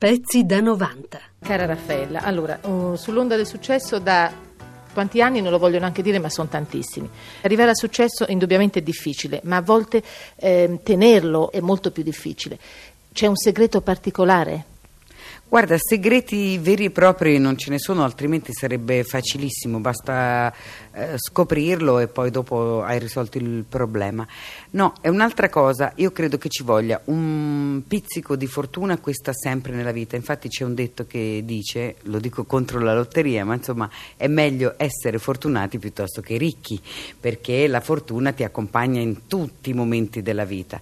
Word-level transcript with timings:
Pezzi 0.00 0.46
da 0.46 0.60
90. 0.60 1.20
Cara 1.40 1.66
Raffaella, 1.66 2.22
allora, 2.22 2.58
uh, 2.62 2.96
sull'onda 2.96 3.36
del 3.36 3.46
successo 3.46 3.98
da 3.98 4.32
quanti 4.94 5.20
anni 5.20 5.42
non 5.42 5.50
lo 5.50 5.58
voglio 5.58 5.78
neanche 5.78 6.00
dire, 6.00 6.18
ma 6.18 6.30
sono 6.30 6.48
tantissimi. 6.48 7.06
Arrivare 7.42 7.68
al 7.68 7.76
successo 7.76 8.24
indubbiamente 8.26 8.78
è 8.78 8.82
difficile, 8.82 9.42
ma 9.44 9.56
a 9.56 9.60
volte 9.60 10.02
eh, 10.36 10.80
tenerlo 10.82 11.52
è 11.52 11.60
molto 11.60 11.90
più 11.90 12.02
difficile. 12.02 12.58
C'è 13.12 13.26
un 13.26 13.36
segreto 13.36 13.82
particolare? 13.82 14.64
Guarda, 15.50 15.74
segreti 15.78 16.58
veri 16.58 16.84
e 16.84 16.90
propri 16.92 17.38
non 17.38 17.58
ce 17.58 17.70
ne 17.70 17.80
sono, 17.80 18.04
altrimenti 18.04 18.52
sarebbe 18.52 19.02
facilissimo, 19.02 19.80
basta 19.80 20.54
eh, 20.92 21.14
scoprirlo 21.16 21.98
e 21.98 22.06
poi 22.06 22.30
dopo 22.30 22.84
hai 22.84 23.00
risolto 23.00 23.36
il 23.36 23.64
problema. 23.68 24.24
No, 24.70 24.92
è 25.00 25.08
un'altra 25.08 25.48
cosa, 25.48 25.90
io 25.96 26.12
credo 26.12 26.38
che 26.38 26.48
ci 26.48 26.62
voglia 26.62 27.00
un 27.06 27.82
pizzico 27.84 28.36
di 28.36 28.46
fortuna, 28.46 28.98
questa 28.98 29.32
sempre 29.32 29.72
nella 29.72 29.90
vita. 29.90 30.14
Infatti 30.14 30.46
c'è 30.46 30.62
un 30.62 30.76
detto 30.76 31.04
che 31.08 31.42
dice, 31.44 31.96
lo 32.02 32.20
dico 32.20 32.44
contro 32.44 32.78
la 32.78 32.94
lotteria, 32.94 33.44
ma 33.44 33.56
insomma 33.56 33.90
è 34.16 34.28
meglio 34.28 34.74
essere 34.76 35.18
fortunati 35.18 35.80
piuttosto 35.80 36.20
che 36.20 36.36
ricchi, 36.36 36.80
perché 37.18 37.66
la 37.66 37.80
fortuna 37.80 38.30
ti 38.30 38.44
accompagna 38.44 39.00
in 39.00 39.26
tutti 39.26 39.70
i 39.70 39.74
momenti 39.74 40.22
della 40.22 40.44
vita 40.44 40.80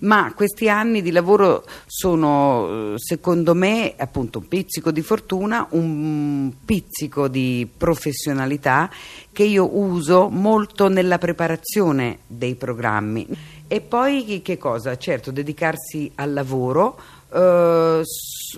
ma 0.00 0.32
questi 0.34 0.68
anni 0.68 1.02
di 1.02 1.10
lavoro 1.10 1.64
sono 1.86 2.94
secondo 2.96 3.54
me 3.54 3.94
appunto 3.96 4.38
un 4.38 4.48
pizzico 4.48 4.90
di 4.90 5.02
fortuna, 5.02 5.66
un 5.70 6.52
pizzico 6.64 7.28
di 7.28 7.68
professionalità 7.76 8.90
che 9.32 9.42
io 9.44 9.76
uso 9.76 10.28
molto 10.28 10.88
nella 10.88 11.18
preparazione 11.18 12.20
dei 12.26 12.54
programmi. 12.54 13.26
E 13.68 13.80
poi 13.80 14.40
che 14.42 14.58
cosa? 14.58 14.96
Certo, 14.96 15.30
dedicarsi 15.30 16.10
al 16.16 16.32
lavoro, 16.32 16.98
eh, 17.32 18.02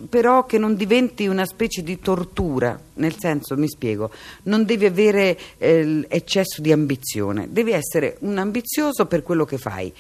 però 0.09 0.47
che 0.47 0.57
non 0.57 0.75
diventi 0.75 1.27
una 1.27 1.45
specie 1.45 1.83
di 1.83 1.99
tortura, 1.99 2.81
nel 2.95 3.15
senso, 3.19 3.57
mi 3.57 3.69
spiego, 3.69 4.11
non 4.45 4.65
devi 4.65 4.87
avere 4.87 5.39
eh, 5.59 6.07
eccesso 6.09 6.63
di 6.63 6.73
ambizione, 6.73 7.49
devi 7.51 7.73
essere 7.73 8.17
un 8.21 8.39
ambizioso 8.39 9.05
per 9.07 9.23
quello 9.23 9.45
che 9.45 9.59
fai 9.59 9.93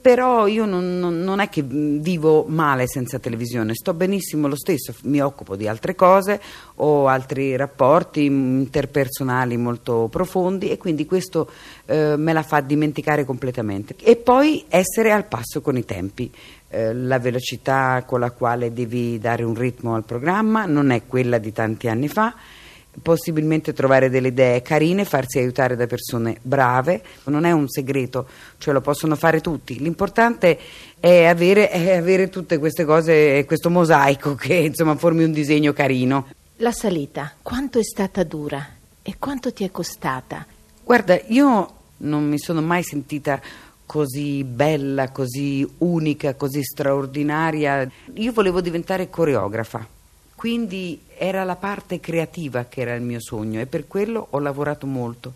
però 0.00 0.46
io 0.46 0.64
non, 0.64 0.98
non, 0.98 1.20
non, 1.20 1.40
è 1.40 1.48
che 1.50 1.62
vivo 1.62 2.46
male 2.48 2.86
senza 2.86 3.18
televisione, 3.18 3.74
sto 3.74 3.92
benissimo 3.92 4.48
lo 4.48 4.56
stesso, 4.56 4.94
mi 5.02 5.20
occupo 5.20 5.56
di 5.56 5.68
altre 5.68 5.94
cose, 5.94 6.40
ho 6.76 7.08
altri 7.08 7.56
rapporti 7.56 8.24
interpersonali 8.24 9.56
molto 9.56 10.08
profondi 10.10 10.70
e 10.70 10.78
quindi 10.78 11.04
questo 11.04 11.50
eh, 11.84 12.14
me 12.16 12.32
la 12.32 12.42
fa 12.42 12.60
dimenticare 12.60 13.24
completamente. 13.24 13.96
E 14.00 14.16
poi 14.16 14.64
essere 14.68 15.12
al 15.12 15.26
passo 15.26 15.60
con 15.60 15.76
i 15.76 15.84
tempi. 15.84 16.32
Eh, 16.70 16.94
la 16.94 17.18
velocità 17.18 18.02
con 18.06 18.20
la 18.20 18.30
quale 18.30 18.72
devi 18.72 19.18
dare 19.18 19.42
un 19.42 19.54
ritmo 19.54 19.94
al 19.94 20.04
programma 20.04 20.66
non 20.66 20.90
è 20.90 21.06
quella 21.06 21.38
di 21.38 21.50
tanti 21.50 21.88
anni 21.88 22.08
fa 22.08 22.34
possibilmente 23.02 23.72
trovare 23.72 24.10
delle 24.10 24.28
idee 24.28 24.62
carine, 24.62 25.04
farsi 25.04 25.38
aiutare 25.38 25.76
da 25.76 25.86
persone 25.86 26.38
brave, 26.42 27.02
non 27.24 27.44
è 27.44 27.52
un 27.52 27.68
segreto, 27.68 28.26
cioè 28.58 28.74
lo 28.74 28.80
possono 28.80 29.16
fare 29.16 29.40
tutti, 29.40 29.78
l'importante 29.78 30.58
è 30.98 31.24
avere, 31.24 31.70
è 31.70 31.96
avere 31.96 32.28
tutte 32.28 32.58
queste 32.58 32.84
cose, 32.84 33.44
questo 33.44 33.70
mosaico 33.70 34.34
che 34.34 34.54
insomma 34.54 34.96
formi 34.96 35.24
un 35.24 35.32
disegno 35.32 35.72
carino. 35.72 36.28
La 36.56 36.72
salita, 36.72 37.32
quanto 37.42 37.78
è 37.78 37.84
stata 37.84 38.24
dura 38.24 38.66
e 39.02 39.14
quanto 39.18 39.52
ti 39.52 39.64
è 39.64 39.70
costata? 39.70 40.44
Guarda, 40.82 41.20
io 41.26 41.72
non 41.98 42.28
mi 42.28 42.38
sono 42.38 42.60
mai 42.60 42.82
sentita 42.82 43.40
così 43.86 44.44
bella, 44.44 45.10
così 45.10 45.66
unica, 45.78 46.34
così 46.34 46.62
straordinaria. 46.62 47.88
Io 48.14 48.32
volevo 48.32 48.60
diventare 48.60 49.08
coreografa 49.08 49.96
quindi 50.38 51.00
era 51.16 51.42
la 51.42 51.56
parte 51.56 51.98
creativa 51.98 52.66
che 52.66 52.82
era 52.82 52.94
il 52.94 53.02
mio 53.02 53.20
sogno 53.20 53.58
e 53.58 53.66
per 53.66 53.88
quello 53.88 54.28
ho 54.30 54.38
lavorato 54.38 54.86
molto. 54.86 55.32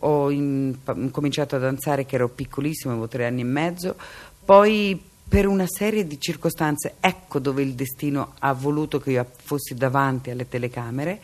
Ho 0.00 0.30
in, 0.30 0.76
cominciato 1.10 1.56
a 1.56 1.58
danzare 1.58 2.04
che 2.04 2.16
ero 2.16 2.28
piccolissima, 2.28 2.92
avevo 2.92 3.08
tre 3.08 3.24
anni 3.24 3.40
e 3.40 3.44
mezzo, 3.44 3.96
poi 4.44 5.02
per 5.26 5.46
una 5.46 5.66
serie 5.66 6.06
di 6.06 6.20
circostanze, 6.20 6.96
ecco 7.00 7.38
dove 7.38 7.62
il 7.62 7.72
destino 7.72 8.34
ha 8.40 8.52
voluto 8.52 9.00
che 9.00 9.12
io 9.12 9.26
fossi 9.42 9.74
davanti 9.74 10.28
alle 10.28 10.46
telecamere. 10.46 11.18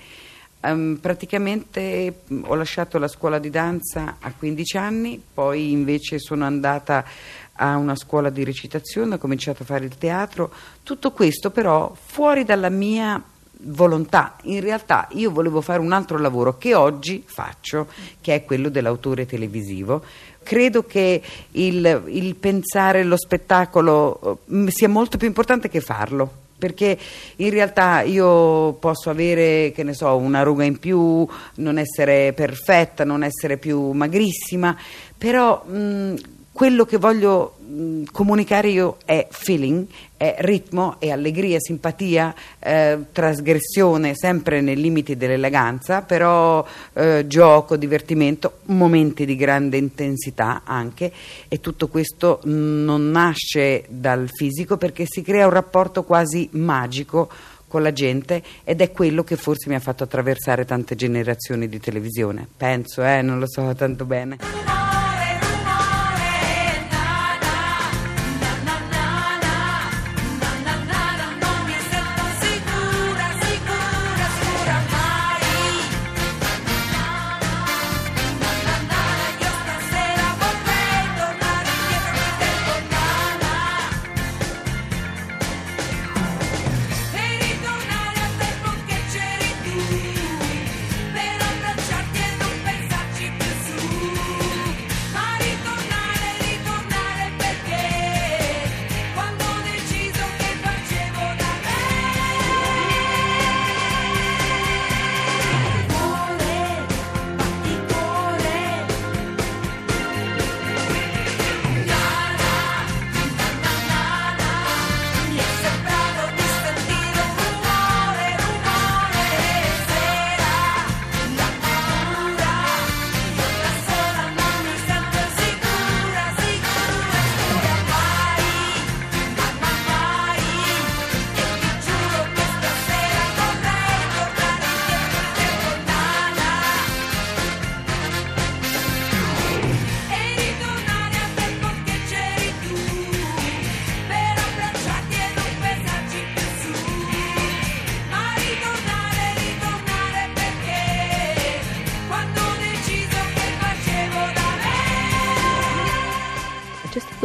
Um, 0.63 0.97
praticamente 0.99 2.21
ho 2.45 2.55
lasciato 2.55 2.97
la 2.97 3.09
scuola 3.09 3.39
di 3.39 3.51
danza 3.51 4.17
a 4.21 4.33
15 4.33 4.77
anni, 4.79 5.23
poi 5.35 5.71
invece 5.71 6.19
sono 6.19 6.47
andata 6.47 7.05
a 7.55 7.77
una 7.77 7.97
scuola 7.97 8.31
di 8.31 8.45
recitazione, 8.45 9.15
ho 9.15 9.19
cominciato 9.19 9.63
a 9.63 9.67
fare 9.67 9.85
il 9.85 9.97
teatro, 9.99 10.51
tutto 10.83 11.13
questo 11.13 11.51
però 11.51 11.95
fuori 11.95 12.45
dalla 12.45 12.71
mia 12.71 13.23
volontà. 13.65 14.37
In 14.45 14.61
realtà 14.61 15.09
io 15.13 15.31
volevo 15.31 15.61
fare 15.61 15.81
un 15.81 15.93
altro 15.93 16.19
lavoro 16.19 16.59
che 16.59 16.75
oggi 16.75 17.23
faccio, 17.25 17.89
che 18.21 18.35
è 18.35 18.45
quello 18.45 18.69
dell'autore 18.69 19.27
televisivo. 19.27 20.03
Credo 20.43 20.85
che 20.85 21.23
il, 21.53 22.03
il 22.07 22.35
pensare 22.35 23.05
lo 23.05 23.17
spettacolo 23.17 24.39
eh, 24.51 24.71
sia 24.71 24.89
molto 24.89 25.19
più 25.19 25.29
importante 25.29 25.69
che 25.69 25.81
farlo 25.81 26.41
perché 26.63 26.97
in 27.37 27.51
realtà 27.51 28.03
io 28.03 28.75
posso 28.75 29.11
avere, 29.11 29.73
che 29.75 29.83
ne 29.83 29.95
so, 29.95 30.17
una 30.17 30.45
ruga 30.45 30.63
in 30.63 30.79
più, 30.79 31.27
non 31.57 31.77
essere 31.77 32.33
perfetta, 32.35 33.03
non 33.03 33.25
essere 33.25 33.57
più 33.57 33.91
magrissima, 33.91 34.77
però 35.19 35.65
mh, 35.65 36.15
quello 36.53 36.85
che 36.85 36.99
voglio 36.99 37.57
mh, 37.59 38.03
comunicare 38.13 38.69
io 38.69 38.99
è 39.07 39.27
feeling, 39.31 39.87
è 40.17 40.37
ritmo, 40.41 40.97
è 40.99 41.11
allegria, 41.11 41.59
simpatia, 41.59 42.35
eh, 42.59 42.99
trasgressione, 43.11 44.15
sempre 44.15 44.61
nei 44.61 44.77
limiti 44.77 45.17
dell'eleganza, 45.17 46.03
però 46.03 46.65
eh, 46.93 47.25
gioco, 47.27 47.77
divertimento, 47.77 48.59
momenti 48.67 49.25
di 49.25 49.35
grande 49.35 49.79
intensità 49.79 50.63
anche 50.65 51.11
e 51.49 51.61
tutto 51.61 51.89
questo 51.89 52.41
non 52.45 53.11
nasce 53.11 53.85
dal 53.89 54.29
fisico 54.31 54.77
perché 54.77 55.05
si 55.07 55.23
crea 55.23 55.47
un 55.47 55.53
rapporto 55.53 56.05
quasi 56.05 56.49
magico 56.53 57.31
con 57.67 57.83
la 57.83 57.93
gente 57.93 58.43
ed 58.65 58.83
è 58.83 58.93
quello 58.93 59.25
che 59.25 59.37
forse 59.37 59.71
mi 59.71 59.75
ha 59.75 59.81
fatto 59.81 60.05
attraversare 60.05 60.67
tante 60.67 60.95
generazioni 60.95 61.71
di 61.71 61.81
televisione. 61.81 62.47
Penso, 62.55 63.03
eh, 63.03 63.23
non 63.23 63.39
lo 63.39 63.49
so 63.49 63.75
tanto 63.75 64.05
bene. 64.05 64.82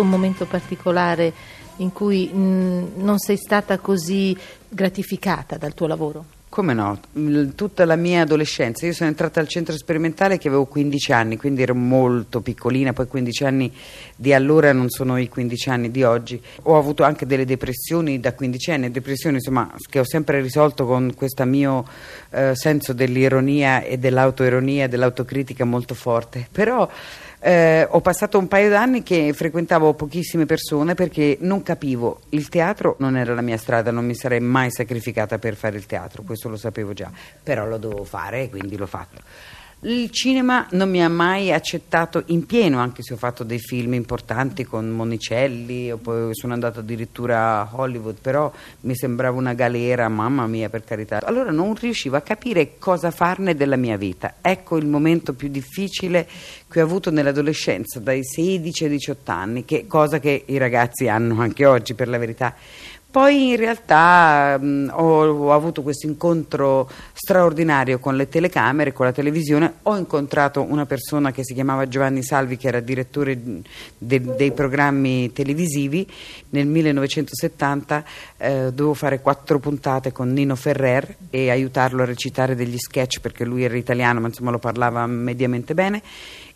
Un 0.01 0.09
momento 0.09 0.45
particolare 0.45 1.33
in 1.77 1.91
cui 1.91 2.27
mh, 2.27 2.93
non 2.95 3.19
sei 3.19 3.37
stata 3.37 3.77
così 3.77 4.35
gratificata 4.67 5.57
dal 5.57 5.73
tuo 5.73 5.87
lavoro? 5.87 6.25
Come 6.49 6.73
no? 6.73 6.99
Tutta 7.55 7.85
la 7.85 7.97
mia 7.97 8.21
adolescenza, 8.21 8.85
io 8.85 8.93
sono 8.93 9.09
entrata 9.09 9.41
al 9.41 9.49
centro 9.49 9.75
sperimentale 9.75 10.37
che 10.37 10.47
avevo 10.47 10.65
15 10.65 11.11
anni, 11.11 11.37
quindi 11.37 11.61
ero 11.61 11.75
molto 11.75 12.41
piccolina, 12.41 12.93
poi 12.93 13.05
15 13.05 13.43
anni 13.43 13.71
di 14.15 14.33
allora 14.33 14.71
non 14.71 14.89
sono 14.89 15.17
i 15.17 15.27
15 15.27 15.69
anni 15.69 15.91
di 15.91 16.03
oggi. 16.03 16.41
Ho 16.63 16.77
avuto 16.77 17.03
anche 17.03 17.25
delle 17.27 17.45
depressioni 17.45 18.19
da 18.19 18.33
15 18.33 18.71
anni, 18.71 18.91
depressioni 18.91 19.35
insomma, 19.35 19.71
che 19.89 19.99
ho 19.99 20.05
sempre 20.05 20.39
risolto 20.41 20.85
con 20.85 21.13
questo 21.15 21.43
mio 21.43 21.85
eh, 22.31 22.55
senso 22.55 22.93
dell'ironia 22.93 23.83
e 23.83 23.97
dell'autoironia 23.97 24.85
e 24.85 24.87
dell'autocritica 24.87 25.65
molto 25.65 25.93
forte. 25.93 26.47
Però 26.49 26.89
eh, 27.39 27.87
ho 27.89 28.01
passato 28.01 28.37
un 28.37 28.47
paio 28.47 28.69
d'anni 28.69 29.03
che 29.03 29.31
frequentavo 29.33 29.93
pochissime 29.93 30.45
persone 30.45 30.95
perché 30.95 31.37
non 31.41 31.61
capivo, 31.63 32.21
il 32.29 32.49
teatro 32.49 32.95
non 32.99 33.15
era 33.15 33.33
la 33.33 33.41
mia 33.41 33.57
strada, 33.57 33.91
non 33.91 34.05
mi 34.05 34.15
sarei 34.15 34.39
mai 34.39 34.71
sacrificata 34.71 35.37
per 35.37 35.55
fare 35.55 35.77
il 35.77 35.85
teatro, 35.85 36.23
questo 36.23 36.49
lo 36.49 36.57
sapevo 36.57 36.93
già, 36.93 37.11
però 37.43 37.65
lo 37.65 37.77
dovevo 37.77 38.03
fare 38.03 38.43
e 38.43 38.49
quindi 38.49 38.75
l'ho 38.75 38.87
fatto. 38.87 39.21
Il 39.81 40.09
cinema 40.09 40.65
non 40.71 40.89
mi 40.89 41.03
ha 41.03 41.07
mai 41.07 41.53
accettato 41.53 42.23
in 42.27 42.47
pieno, 42.47 42.79
anche 42.79 43.03
se 43.03 43.13
ho 43.13 43.17
fatto 43.17 43.43
dei 43.43 43.59
film 43.59 43.93
importanti 43.93 44.65
con 44.65 44.89
Monicelli, 44.89 45.95
poi 46.01 46.33
sono 46.33 46.53
andato 46.53 46.79
addirittura 46.79 47.59
a 47.59 47.69
Hollywood, 47.71 48.15
però 48.19 48.51
mi 48.81 48.95
sembrava 48.95 49.37
una 49.37 49.53
galera, 49.53 50.09
mamma 50.09 50.47
mia, 50.47 50.69
per 50.69 50.83
carità. 50.83 51.19
Allora 51.23 51.51
non 51.51 51.75
riuscivo 51.75 52.15
a 52.15 52.21
capire 52.21 52.79
cosa 52.79 53.11
farne 53.11 53.53
della 53.53 53.75
mia 53.75 53.97
vita. 53.97 54.37
Ecco 54.41 54.77
il 54.77 54.87
momento 54.87 55.33
più 55.33 55.47
difficile 55.47 56.27
che 56.67 56.81
ho 56.81 56.83
avuto 56.83 57.11
nell'adolescenza, 57.11 57.99
dai 57.99 58.25
16 58.25 58.83
ai 58.85 58.89
18 58.89 59.31
anni, 59.31 59.63
che 59.63 59.85
cosa 59.85 60.17
che 60.17 60.41
i 60.47 60.57
ragazzi 60.57 61.07
hanno 61.07 61.39
anche 61.39 61.67
oggi, 61.67 61.93
per 61.93 62.07
la 62.07 62.17
verità 62.17 62.55
poi 63.09 63.49
in 63.51 63.55
realtà 63.55 64.57
mh, 64.59 64.91
ho, 64.91 65.25
ho, 65.25 65.53
avuto 65.53 65.81
questo 65.81 66.07
incontro 66.07 66.89
straordinario 67.13 67.99
con 67.99 68.15
le 68.17 68.27
telecamere, 68.27 68.91
con 68.91 69.05
la 69.05 69.13
televisione, 69.13 69.75
ho 69.83 69.95
incontrato 69.95 70.61
una 70.61 70.85
persona 70.85 71.31
che 71.31 71.43
si 71.43 71.53
chiamava 71.53 71.87
Giovanni 71.87 72.21
Salvi 72.21 72.57
che 72.57 72.67
era 72.67 72.81
direttore 72.81 73.39
de, 73.97 74.35
dei 74.35 74.51
programmi 74.51 75.31
televisivi, 75.31 76.05
nel 76.49 76.67
1970 76.67 78.03
eh, 78.37 78.53
dovevo 78.73 78.93
fare 78.93 79.21
quattro 79.21 79.57
puntate 79.59 80.11
con 80.11 80.31
Nino 80.33 80.55
Ferrer 80.55 81.15
e 81.29 81.49
aiutarlo 81.49 82.03
a 82.03 82.05
recitare 82.05 82.55
degli 82.55 82.77
sketch 82.77 83.21
perché 83.21 83.45
lui 83.45 83.63
era 83.63 83.77
italiano 83.77 84.19
ma 84.19 84.27
insomma 84.27 84.51
lo 84.51 84.59
parlava 84.59 85.07
mediamente 85.07 85.73
bene. 85.73 86.01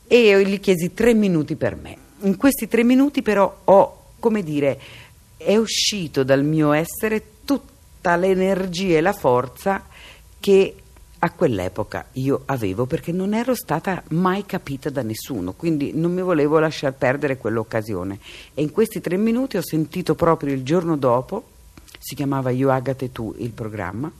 E 0.05 0.43
gli 0.45 0.59
chiesi 0.59 0.93
tre 0.93 1.13
minuti 1.13 1.55
per 1.55 1.77
me. 1.77 1.95
In 2.23 2.35
questi 2.35 2.67
tre 2.67 2.83
minuti 2.83 3.21
però 3.21 3.61
ho, 3.63 3.97
come 4.19 4.43
dire, 4.43 4.77
è 5.43 5.57
uscito 5.57 6.23
dal 6.23 6.43
mio 6.43 6.71
essere 6.71 7.23
tutta 7.45 8.15
l'energia 8.15 8.97
e 8.97 9.01
la 9.01 9.13
forza 9.13 9.85
che 10.39 10.75
a 11.23 11.31
quell'epoca 11.31 12.07
io 12.13 12.43
avevo 12.45 12.85
perché 12.85 13.11
non 13.11 13.33
ero 13.33 13.53
stata 13.53 14.01
mai 14.09 14.45
capita 14.45 14.89
da 14.89 15.03
nessuno, 15.03 15.53
quindi 15.53 15.91
non 15.93 16.13
mi 16.13 16.21
volevo 16.21 16.57
lasciar 16.57 16.93
perdere 16.93 17.37
quell'occasione. 17.37 18.19
E 18.53 18.61
in 18.61 18.71
questi 18.71 19.01
tre 19.01 19.17
minuti 19.17 19.57
ho 19.57 19.61
sentito 19.61 20.15
proprio 20.15 20.53
il 20.53 20.63
giorno 20.63 20.97
dopo, 20.97 21.43
si 21.99 22.15
chiamava 22.15 22.49
Io 22.49 22.71
Agate 22.71 23.11
Tu 23.11 23.35
il 23.37 23.51
programma, 23.51 24.11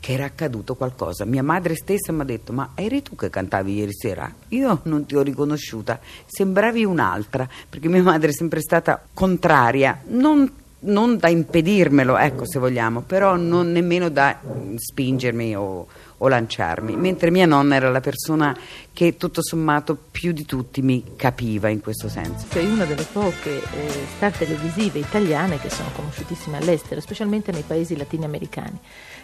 che 0.00 0.12
era 0.12 0.24
accaduto 0.24 0.74
qualcosa. 0.74 1.24
Mia 1.24 1.42
madre 1.42 1.74
stessa 1.76 2.12
mi 2.12 2.22
ha 2.22 2.24
detto: 2.24 2.52
Ma 2.52 2.72
eri 2.74 3.02
tu 3.02 3.16
che 3.16 3.30
cantavi 3.30 3.74
ieri 3.74 3.94
sera? 3.94 4.30
Io 4.48 4.80
non 4.84 5.06
ti 5.06 5.16
ho 5.16 5.22
riconosciuta, 5.22 5.98
sembravi 6.26 6.84
un'altra, 6.84 7.48
perché 7.68 7.88
mia 7.88 8.02
madre 8.02 8.30
è 8.30 8.34
sempre 8.34 8.60
stata 8.60 9.02
contraria, 9.14 10.02
non 10.08 10.50
non 10.80 11.18
da 11.18 11.28
impedirmelo, 11.28 12.16
ecco 12.16 12.46
se 12.46 12.58
vogliamo, 12.58 13.02
però 13.02 13.36
non 13.36 13.70
nemmeno 13.70 14.08
da 14.08 14.40
spingermi 14.76 15.54
o, 15.54 15.86
o, 16.16 16.28
lanciarmi, 16.28 16.96
mentre 16.96 17.30
mia 17.30 17.44
nonna 17.44 17.74
era 17.74 17.90
la 17.90 18.00
persona 18.00 18.56
che 18.92 19.16
tutto 19.16 19.42
sommato 19.42 19.96
più 20.10 20.32
di 20.32 20.46
tutti 20.46 20.80
mi 20.80 21.16
capiva 21.16 21.68
in 21.68 21.80
questo 21.80 22.08
senso. 22.08 22.46
Sei 22.50 22.66
una 22.66 22.86
delle 22.86 23.06
poche 23.10 23.56
eh, 23.58 24.06
star 24.16 24.32
televisive 24.32 25.00
italiane 25.00 25.58
che 25.58 25.68
sono 25.68 25.90
conosciutissime 25.94 26.56
all'estero, 26.56 27.00
specialmente 27.00 27.52
nei 27.52 27.64
paesi 27.66 27.96
latinoamericani. 27.96 28.78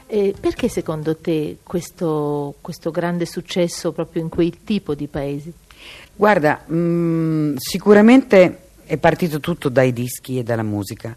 Eh, 0.09 0.35
perché 0.39 0.69
secondo 0.69 1.17
te 1.17 1.59
questo, 1.63 2.55
questo, 2.61 2.91
grande 2.91 3.27
successo 3.27 3.93
proprio 3.93 4.23
in 4.23 4.29
quel 4.29 4.63
tipo 4.63 4.95
di 4.95 5.09
paesi? 5.09 5.53
Guarda, 6.15 6.63
mh, 6.65 6.77
mm, 6.77 7.57
sicuramente 7.57 8.59
è 8.85 8.99
partito 8.99 9.41
tutto 9.41 9.69
dai 9.69 9.93
dischi 9.93 10.39
e 10.39 10.45
dalla 10.45 10.63
musica 10.63 11.17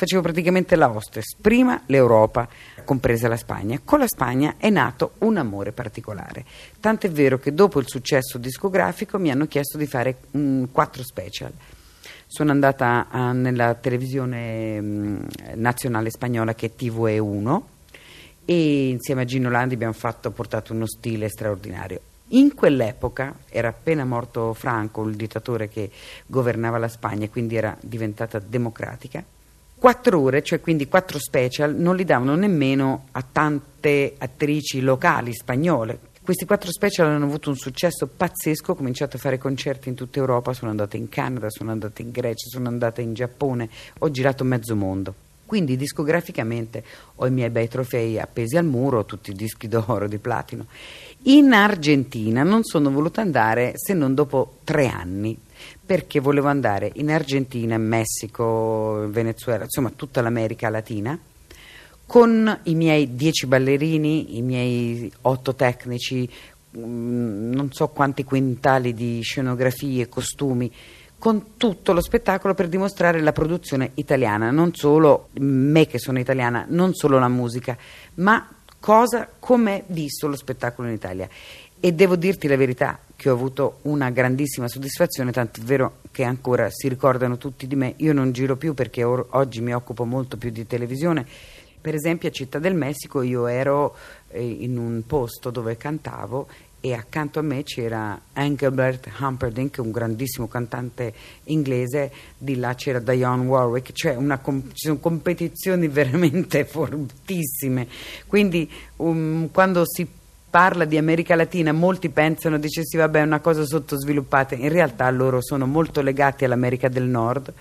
facevo 0.00 0.22
praticamente 0.22 0.76
la 0.76 0.88
hostess, 0.88 1.34
prima 1.38 1.82
l'Europa, 1.84 2.48
compresa 2.84 3.28
la 3.28 3.36
Spagna. 3.36 3.78
Con 3.84 3.98
la 3.98 4.06
Spagna 4.06 4.54
è 4.56 4.70
nato 4.70 5.12
un 5.18 5.36
amore 5.36 5.72
particolare, 5.72 6.42
tant'è 6.80 7.10
vero 7.10 7.38
che 7.38 7.52
dopo 7.52 7.78
il 7.80 7.86
successo 7.86 8.38
discografico 8.38 9.18
mi 9.18 9.30
hanno 9.30 9.46
chiesto 9.46 9.76
di 9.76 9.86
fare 9.86 10.16
um, 10.30 10.70
quattro 10.72 11.02
special. 11.02 11.52
Sono 12.26 12.50
andata 12.50 13.08
a, 13.10 13.32
nella 13.32 13.74
televisione 13.74 14.78
um, 14.78 15.26
nazionale 15.56 16.08
spagnola 16.08 16.54
che 16.54 16.66
è 16.66 16.82
TVE1 16.82 17.60
e 18.46 18.88
insieme 18.88 19.22
a 19.22 19.24
Gino 19.26 19.50
Landi 19.50 19.74
abbiamo 19.74 19.92
fatto, 19.92 20.30
portato 20.30 20.72
uno 20.72 20.86
stile 20.86 21.28
straordinario. 21.28 22.00
In 22.28 22.54
quell'epoca 22.54 23.34
era 23.50 23.68
appena 23.68 24.06
morto 24.06 24.54
Franco, 24.54 25.06
il 25.06 25.16
dittatore 25.16 25.68
che 25.68 25.90
governava 26.24 26.78
la 26.78 26.88
Spagna, 26.88 27.28
quindi 27.28 27.56
era 27.56 27.76
diventata 27.82 28.38
democratica 28.38 29.22
quattro 29.80 30.20
ore, 30.20 30.42
cioè 30.42 30.60
quindi 30.60 30.86
quattro 30.88 31.18
special, 31.18 31.74
non 31.74 31.96
li 31.96 32.04
davano 32.04 32.34
nemmeno 32.34 33.06
a 33.12 33.22
tante 33.22 34.14
attrici 34.18 34.82
locali 34.82 35.32
spagnole. 35.32 35.98
Questi 36.22 36.44
quattro 36.44 36.70
special 36.70 37.08
hanno 37.08 37.24
avuto 37.24 37.48
un 37.48 37.56
successo 37.56 38.06
pazzesco, 38.06 38.72
ho 38.72 38.74
cominciato 38.74 39.16
a 39.16 39.18
fare 39.18 39.38
concerti 39.38 39.88
in 39.88 39.94
tutta 39.94 40.18
Europa, 40.18 40.52
sono 40.52 40.70
andata 40.70 40.98
in 40.98 41.08
Canada, 41.08 41.48
sono 41.48 41.70
andata 41.70 42.02
in 42.02 42.10
Grecia, 42.10 42.46
sono 42.50 42.68
andata 42.68 43.00
in 43.00 43.14
Giappone, 43.14 43.70
ho 44.00 44.10
girato 44.10 44.44
mezzo 44.44 44.76
mondo. 44.76 45.14
Quindi 45.46 45.78
discograficamente 45.78 46.84
ho 47.16 47.26
i 47.26 47.30
miei 47.30 47.48
bei 47.48 47.66
trofei 47.66 48.20
appesi 48.20 48.58
al 48.58 48.66
muro, 48.66 49.06
tutti 49.06 49.30
i 49.30 49.34
dischi 49.34 49.66
d'oro, 49.66 50.06
di 50.06 50.18
platino. 50.18 50.66
In 51.22 51.52
Argentina 51.52 52.42
non 52.42 52.64
sono 52.64 52.90
voluta 52.90 53.22
andare 53.22 53.72
se 53.76 53.94
non 53.94 54.14
dopo 54.14 54.58
tre 54.62 54.88
anni, 54.88 55.36
perché 55.84 56.20
volevo 56.20 56.48
andare 56.48 56.90
in 56.94 57.10
Argentina, 57.10 57.78
Messico, 57.78 59.06
Venezuela, 59.08 59.64
insomma 59.64 59.92
tutta 59.94 60.20
l'America 60.20 60.68
Latina, 60.68 61.18
con 62.06 62.60
i 62.64 62.74
miei 62.74 63.14
dieci 63.14 63.46
ballerini, 63.46 64.36
i 64.36 64.42
miei 64.42 65.12
otto 65.22 65.54
tecnici, 65.54 66.28
mm, 66.76 67.52
non 67.52 67.70
so 67.72 67.88
quanti 67.88 68.24
quintali 68.24 68.94
di 68.94 69.20
scenografie, 69.22 70.08
costumi, 70.08 70.72
con 71.20 71.56
tutto 71.58 71.92
lo 71.92 72.00
spettacolo 72.00 72.54
per 72.54 72.68
dimostrare 72.68 73.20
la 73.20 73.32
produzione 73.32 73.90
italiana, 73.94 74.50
non 74.50 74.74
solo 74.74 75.28
me 75.34 75.86
che 75.86 75.98
sono 75.98 76.18
italiana, 76.18 76.64
non 76.66 76.94
solo 76.94 77.18
la 77.18 77.28
musica, 77.28 77.76
ma 78.14 78.48
cosa 78.80 79.28
come 79.38 79.84
visto 79.88 80.26
lo 80.26 80.34
spettacolo 80.34 80.88
in 80.88 80.94
Italia. 80.94 81.28
E 81.78 81.92
devo 81.92 82.16
dirti 82.16 82.48
la 82.48 82.56
verità, 82.56 82.98
che 83.20 83.28
ho 83.28 83.34
avuto 83.34 83.80
una 83.82 84.08
grandissima 84.08 84.66
soddisfazione, 84.66 85.30
tanto 85.30 85.60
è 85.60 85.64
vero 85.64 85.98
che 86.10 86.24
ancora 86.24 86.70
si 86.70 86.88
ricordano 86.88 87.36
tutti 87.36 87.66
di 87.66 87.76
me. 87.76 87.92
Io 87.98 88.14
non 88.14 88.32
giro 88.32 88.56
più 88.56 88.72
perché 88.72 89.04
or- 89.04 89.26
oggi 89.32 89.60
mi 89.60 89.74
occupo 89.74 90.06
molto 90.06 90.38
più 90.38 90.48
di 90.48 90.66
televisione. 90.66 91.26
Per 91.78 91.94
esempio 91.94 92.30
a 92.30 92.32
Città 92.32 92.58
del 92.58 92.74
Messico 92.74 93.20
io 93.20 93.46
ero 93.46 93.94
eh, 94.28 94.42
in 94.42 94.78
un 94.78 95.02
posto 95.06 95.50
dove 95.50 95.76
cantavo 95.76 96.48
e 96.80 96.94
accanto 96.94 97.40
a 97.40 97.42
me 97.42 97.62
c'era 97.62 98.18
Engelbert 98.32 99.10
Humperdinck, 99.18 99.76
un 99.82 99.90
grandissimo 99.90 100.48
cantante 100.48 101.12
inglese, 101.44 102.10
di 102.38 102.56
là 102.56 102.74
c'era 102.74 103.00
Dionne 103.00 103.44
Warwick, 103.44 103.92
cioè 103.92 104.16
com- 104.40 104.68
ci 104.68 104.86
sono 104.86 104.98
competizioni 104.98 105.88
veramente 105.92 106.64
fortissime. 106.64 107.86
Quindi 108.26 108.70
um, 108.96 109.50
quando 109.50 109.82
si 109.84 110.08
parla 110.50 110.84
di 110.84 110.98
America 110.98 111.36
Latina, 111.36 111.72
molti 111.72 112.10
pensano, 112.10 112.58
dice 112.58 112.84
sì, 112.84 112.96
vabbè, 112.96 113.20
è 113.20 113.24
una 113.24 113.40
cosa 113.40 113.64
sottosviluppata, 113.64 114.56
in 114.56 114.68
realtà 114.68 115.08
loro 115.10 115.40
sono 115.40 115.64
molto 115.66 116.02
legati 116.02 116.44
all'America 116.44 116.88
del 116.88 117.04
Nord 117.04 117.52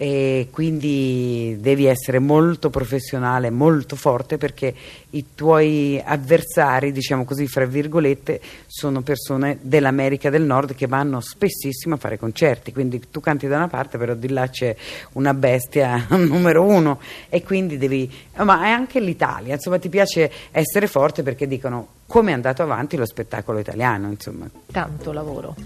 e 0.00 0.46
quindi 0.52 1.56
devi 1.58 1.86
essere 1.86 2.20
molto 2.20 2.70
professionale, 2.70 3.50
molto 3.50 3.96
forte 3.96 4.38
perché 4.38 4.72
i 5.10 5.24
tuoi 5.34 6.00
avversari, 6.02 6.92
diciamo 6.92 7.24
così, 7.24 7.48
fra 7.48 7.66
virgolette, 7.66 8.40
sono 8.68 9.02
persone 9.02 9.58
dell'America 9.60 10.30
del 10.30 10.44
Nord 10.44 10.76
che 10.76 10.86
vanno 10.86 11.18
spessissimo 11.18 11.96
a 11.96 11.98
fare 11.98 12.16
concerti, 12.16 12.72
quindi 12.72 13.02
tu 13.10 13.18
canti 13.18 13.48
da 13.48 13.56
una 13.56 13.66
parte, 13.66 13.98
però 13.98 14.14
di 14.14 14.28
là 14.28 14.48
c'è 14.48 14.76
una 15.14 15.34
bestia 15.34 16.06
numero 16.16 16.62
uno 16.62 17.00
e 17.28 17.42
quindi 17.42 17.76
devi, 17.76 18.08
ma 18.36 18.66
è 18.66 18.68
anche 18.68 19.00
l'Italia, 19.00 19.54
insomma 19.54 19.80
ti 19.80 19.88
piace 19.88 20.30
essere 20.52 20.86
forte 20.86 21.24
perché 21.24 21.48
dicono 21.48 21.88
come 22.06 22.30
è 22.30 22.34
andato 22.34 22.62
avanti 22.62 22.96
lo 22.96 23.04
spettacolo 23.04 23.58
italiano, 23.58 24.08
insomma. 24.08 24.48
Tanto 24.70 25.10
lavoro. 25.10 25.56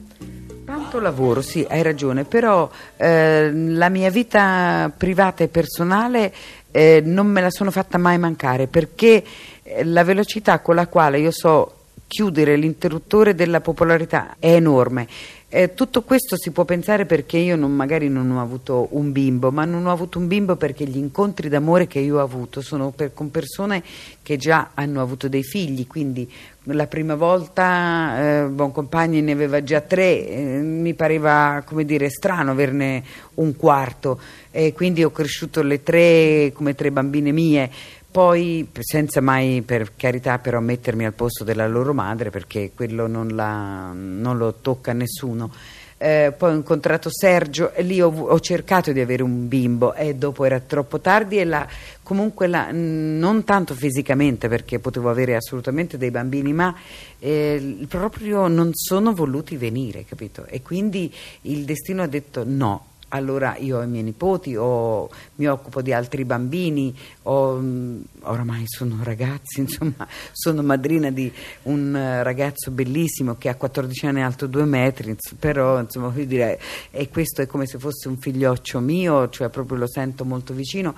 Tanto 0.65 1.01
lavoro, 1.01 1.43
sì, 1.43 1.67
hai 1.69 1.83
ragione, 1.83 2.25
però 2.25 2.71
eh, 2.97 3.51
la 3.53 3.89
mia 3.89 4.11
vita 4.11 4.93
privata 4.97 5.43
e 5.43 5.49
personale 5.49 6.33
eh, 6.71 7.03
non 7.05 7.27
me 7.27 7.41
la 7.41 7.51
sono 7.51 7.71
fatta 7.71 7.99
mai 7.99 8.17
mancare 8.19 8.69
perché 8.69 9.25
eh, 9.63 9.85
la 9.85 10.05
velocità 10.05 10.61
con 10.61 10.77
la 10.77 10.87
quale 10.87 11.19
io 11.19 11.33
so 11.33 11.77
chiudere 12.07 12.57
l'interruttore 12.57 13.35
della 13.35 13.61
popolarità 13.61 14.37
è 14.39 14.55
enorme. 14.55 15.09
Eh, 15.55 15.75
tutto 15.75 16.01
questo 16.01 16.39
si 16.39 16.51
può 16.51 16.65
pensare 16.65 17.05
perché 17.05 17.37
io 17.37 17.57
non, 17.57 17.77
magari 17.77 18.09
non 18.09 18.31
ho 18.31 18.41
avuto 18.41 18.89
un 18.93 19.13
bimbo, 19.13 19.51
ma 19.51 19.67
non 19.67 19.85
ho 19.85 19.91
avuto 19.91 20.19
un 20.19 20.27
bimbo 20.27 20.57
perché 20.57 20.87
gli 20.87 20.97
incontri 20.97 21.51
d'amore 21.51 21.87
che 21.87 21.99
io 21.99 22.17
ho 22.17 22.23
avuto 22.23 22.63
sono 22.63 22.91
per, 22.91 23.13
con 23.13 23.31
persone 23.31 23.83
che 24.23 24.39
già 24.39 24.71
hanno 24.73 25.03
avuto 25.03 25.29
dei 25.29 25.43
figli, 25.43 25.87
quindi 25.87 26.27
la 26.67 26.87
prima 26.87 27.17
volta 27.17 28.45
eh, 28.45 28.47
Boncompagni 28.47 29.21
ne 29.21 29.33
aveva 29.33 29.63
già 29.63 29.83
tre, 29.83 30.27
eh, 30.27 30.59
mi 30.63 30.95
pareva 30.95 31.63
come 31.67 31.85
dire 31.85 32.09
strano 32.09 32.53
averne 32.53 33.05
un 33.35 33.55
quarto. 33.55 34.21
E 34.51 34.73
quindi 34.73 35.05
ho 35.05 35.11
cresciuto 35.11 35.63
le 35.63 35.83
tre 35.83 36.51
come 36.55 36.75
tre 36.75 36.91
bambine 36.91 37.31
mie 37.31 37.71
poi 38.13 38.69
senza 38.79 39.23
mai 39.23 39.63
per 39.63 39.97
carità 39.97 40.39
però 40.39 40.61
mettermi 40.61 41.07
al 41.07 41.15
posto 41.15 41.45
della 41.45 41.67
loro 41.67 41.95
madre 41.95 42.29
perché 42.29 42.73
quello 42.75 43.07
non, 43.07 43.29
la, 43.29 43.91
non 43.93 44.37
lo 44.37 44.55
tocca 44.61 44.91
a 44.91 44.95
nessuno. 44.95 45.51
Eh, 45.97 46.35
poi 46.37 46.53
ho 46.53 46.57
incontrato 46.57 47.09
Sergio 47.11 47.73
e 47.73 47.83
lì 47.83 48.03
ho, 48.03 48.09
ho, 48.09 48.41
cercato 48.41 48.91
di 48.91 49.01
avere 49.01 49.23
un 49.23 49.47
bimbo 49.47 49.95
e 49.95 50.17
dopo 50.17 50.45
era 50.45 50.59
troppo 50.59 50.99
tardi 50.99 51.39
e 51.39 51.45
la, 51.45 51.67
comunque 52.03 52.49
la, 52.49 52.71
non 52.73 53.45
tanto 53.45 53.75
fisicamente 53.75 54.49
perché 54.49 54.81
potevo 54.81 55.09
avere 55.09 55.37
assolutamente 55.37 55.99
dei 55.99 56.11
bambini 56.11 56.53
ma 56.53 56.75
eh, 57.21 57.87
proprio 57.89 58.49
non 58.49 58.71
sono 58.75 59.15
voluti 59.15 59.57
venire 59.57 60.05
capito 60.05 60.45
e 60.47 60.61
quindi 60.61 61.13
il 61.43 61.65
destino 61.65 62.03
ha 62.03 62.09
detto 62.09 62.43
no 62.45 62.87
allora 63.13 63.57
io 63.59 63.79
ho 63.79 63.83
i 63.83 63.87
miei 63.87 64.03
nipoti, 64.03 64.57
ho, 64.57 65.09
mi 65.37 65.47
occupo 65.47 65.83
di 65.83 65.93
altri 65.93 66.25
bambini, 66.25 66.95
ho, 67.25 67.57
mm, 67.57 68.01
oramai 68.23 68.65
sono 68.67 68.99
ragazzi, 69.03 69.61
insomma, 69.61 70.07
sono 70.33 70.63
madrina 70.63 71.11
di 71.11 71.31
un 71.65 72.21
ragazzo 72.23 72.71
bellissimo 72.71 73.37
che 73.37 73.49
ha 73.49 73.55
14 73.55 74.07
anni 74.07 74.23
alto 74.23 74.47
2 74.47 74.65
metri, 74.65 75.17
però 75.39 75.79
insomma 75.79 76.09
voglio 76.09 76.25
dire, 76.25 76.61
e 76.91 77.09
questo 77.09 77.43
è 77.43 77.47
come 77.47 77.67
se 77.67 77.79
fosse 77.79 78.09
un 78.09 78.17
figlioccio 78.19 78.81
mio, 78.81 79.29
cioè 79.29 79.49
proprio 79.49 79.79
lo 79.79 79.89
sento 79.89 80.25
molto 80.25 80.55
vicino. 80.55 80.95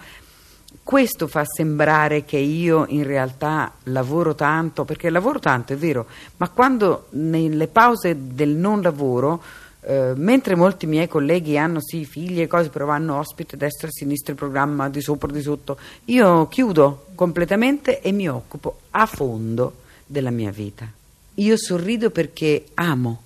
Questo 0.83 1.29
fa 1.29 1.45
sembrare 1.45 2.25
che 2.25 2.37
io 2.37 2.85
in 2.89 3.05
realtà 3.05 3.73
lavoro 3.85 4.35
tanto, 4.35 4.85
perché 4.85 5.09
lavoro 5.09 5.39
tanto, 5.39 5.73
è 5.73 5.77
vero, 5.77 6.07
ma 6.37 6.49
quando 6.51 7.07
nelle 7.11 7.69
pause 7.69 8.35
del 8.35 8.51
non 8.51 8.83
lavoro 8.83 9.43
Uh, 9.87 10.15
mentre 10.17 10.55
molti 10.55 10.87
miei 10.87 11.09
colleghi 11.09 11.59
hanno 11.59 11.79
sì 11.81 12.07
figli 12.07 12.41
e 12.41 12.47
cose, 12.47 12.71
però 12.71 12.87
vanno 12.87 13.19
ospite 13.19 13.59
destra 13.59 13.89
e 13.89 13.91
sinistra, 13.93 14.35
programma 14.35 14.89
di 14.89 15.03
sopra 15.03 15.31
di 15.31 15.43
sotto, 15.43 15.79
io 16.07 16.49
chiudo 16.49 17.09
completamente 17.15 18.01
e 18.01 18.11
mi 18.11 18.27
occupo 18.27 18.79
a 18.91 19.05
fondo 19.05 19.83
della 20.07 20.31
mia 20.31 20.51
vita. 20.51 20.91
Io 21.35 21.57
sorrido 21.59 22.11
perché 22.11 22.67
amo, 22.75 23.23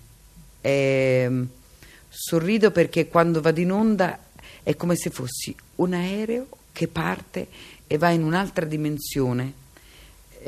eh, 0.61 1.31
sorrido 2.09 2.71
perché 2.73 3.07
quando 3.07 3.41
vado 3.41 3.61
in 3.61 3.71
onda 3.71 4.19
è 4.65 4.75
come 4.75 4.97
se 4.97 5.11
fossi 5.11 5.55
un 5.77 5.93
aereo 5.93 6.49
che 6.73 6.88
parte 6.88 7.47
e 7.87 7.99
va 7.99 8.11
in 8.11 8.25
un'altra 8.25 8.65
dimensione 8.65 9.53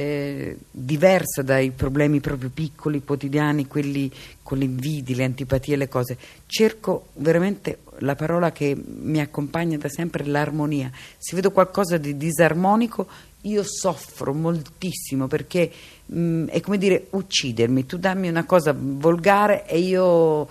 eh, 0.00 0.57
diversa 0.71 1.42
dai 1.42 1.73
problemi 1.73 2.21
proprio 2.21 2.49
piccoli, 2.49 3.04
quotidiani, 3.04 3.66
quelli 3.66 4.11
con 4.42 4.57
le 4.57 4.64
invidie, 4.64 5.14
le 5.14 5.25
antipatie, 5.25 5.76
le 5.76 5.88
cose. 5.88 6.16
Cerco 6.47 7.09
veramente 7.16 7.80
la 7.99 8.14
parola 8.14 8.50
che 8.50 8.75
mi 8.83 9.21
accompagna 9.21 9.76
da 9.76 9.90
sempre, 9.90 10.25
l'armonia. 10.25 10.90
Se 11.19 11.37
vedo 11.37 11.50
qualcosa 11.50 11.99
di 11.99 12.16
disarmonico, 12.16 13.07
io 13.42 13.62
soffro 13.62 14.33
moltissimo 14.33 15.26
perché 15.26 15.71
mh, 16.07 16.19
mm, 16.19 16.47
è 16.47 16.61
come 16.61 16.78
dire 16.78 17.09
uccidermi. 17.11 17.85
Tu 17.85 17.99
dammi 17.99 18.30
una 18.30 18.47
cosa 18.47 18.75
volgare 18.75 19.66
e 19.66 19.80
io, 19.80 20.49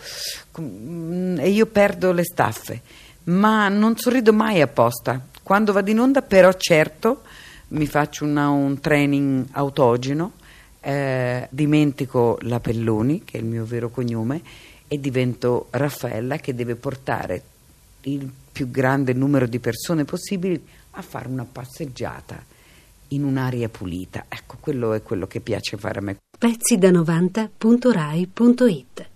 mh, 0.57 0.61
mm, 0.61 1.39
e 1.39 1.49
io 1.49 1.65
perdo 1.65 2.11
le 2.11 2.23
staffe. 2.23 2.81
Ma 3.23 3.67
non 3.67 3.97
sorrido 3.97 4.31
mai 4.31 4.61
apposta. 4.61 5.19
Quando 5.41 5.73
vado 5.73 5.89
in 5.89 5.99
onda, 5.99 6.21
però, 6.21 6.53
certo 6.53 7.23
mi 7.69 7.87
faccio 7.87 8.25
una, 8.25 8.49
un 8.49 8.79
training 8.79 9.47
autogeno, 9.51 10.33
eh, 10.81 11.47
dimentico 11.51 12.37
la 12.41 12.59
Pelloni, 12.59 13.23
che 13.23 13.37
è 13.37 13.41
il 13.41 13.47
mio 13.47 13.65
vero 13.65 13.89
cognome, 13.89 14.41
e 14.87 14.99
divento 14.99 15.67
Raffaella 15.69 16.37
che 16.37 16.55
deve 16.55 16.75
portare 16.75 17.43
il 18.01 18.29
più 18.51 18.71
grande 18.71 19.13
numero 19.13 19.45
di 19.45 19.59
persone 19.59 20.05
possibili 20.05 20.65
a 20.91 21.01
fare 21.01 21.27
una 21.27 21.45
passeggiata 21.49 22.41
in 23.09 23.23
un'aria 23.23 23.69
pulita. 23.69 24.25
Ecco, 24.27 24.57
quello 24.59 24.93
è 24.93 25.01
quello 25.01 25.25
che 25.27 25.39
piace 25.39 25.77
fare 25.77 25.99
a 25.99 26.01
me. 26.01 26.17
Pezzi 26.37 26.77
da 26.77 26.89
90.rai.it 26.89 29.08